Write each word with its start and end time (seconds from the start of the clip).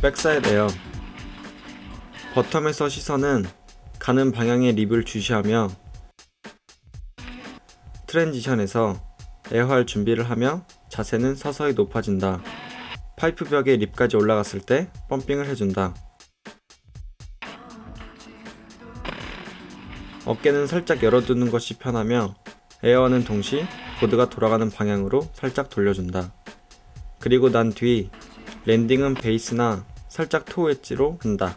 backside 0.00 0.48
air 0.48 0.68
bottom에서 2.32 2.88
시선은 2.88 3.44
가는 3.98 4.30
방향의 4.30 4.74
lip을 4.74 5.04
주시하며 5.04 5.70
transition에서 8.06 9.02
air할 9.50 9.86
준비를 9.86 10.30
하며 10.30 10.64
자세는 10.88 11.34
서서히 11.34 11.72
높아진다. 11.72 12.40
파이프 13.16 13.46
벽에 13.46 13.74
lip까지 13.76 14.16
올라갔을 14.16 14.60
때 14.60 14.88
pumping을 15.08 15.46
해준다. 15.46 15.96
어깨는 20.26 20.68
살짝 20.68 21.02
열어두는 21.02 21.50
것이 21.50 21.76
편하며 21.76 22.36
air하는 22.84 23.24
동시 23.24 23.64
보드가 23.98 24.30
돌아가는 24.30 24.70
방향으로 24.70 25.28
살짝 25.32 25.70
돌려준다. 25.70 26.32
그리고 27.18 27.50
난 27.50 27.72
뒤 27.72 28.10
랜딩은 28.64 29.14
베이스나 29.14 29.86
살짝 30.08 30.44
토 30.46 30.62
웨지로 30.62 31.18
한다. 31.20 31.54